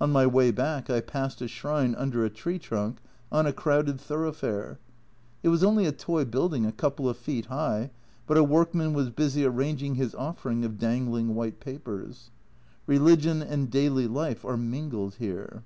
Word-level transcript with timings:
On 0.00 0.12
my 0.12 0.24
way 0.24 0.52
back 0.52 0.88
I 0.88 1.00
passed 1.00 1.40
a 1.42 1.48
shrine 1.48 1.96
under 1.96 2.24
a 2.24 2.30
tree 2.30 2.60
trunk 2.60 2.98
on 3.32 3.44
a 3.44 3.52
crowded 3.52 4.00
thoroughfare. 4.00 4.78
It 5.42 5.48
was 5.48 5.64
only 5.64 5.84
a 5.84 5.90
toy 5.90 6.24
building 6.24 6.64
a 6.64 6.70
couple 6.70 7.08
of 7.08 7.16
feet 7.16 7.46
high, 7.46 7.90
but 8.28 8.36
a 8.38 8.44
workman 8.44 8.92
was 8.92 9.10
busy 9.10 9.44
arranging 9.44 9.96
his 9.96 10.14
offering 10.14 10.64
of 10.64 10.78
dangling 10.78 11.34
white 11.34 11.58
papers. 11.58 12.30
Religion 12.86 13.42
and 13.42 13.68
daily 13.68 14.06
life 14.06 14.44
are 14.44 14.56
mingled 14.56 15.16
here. 15.16 15.64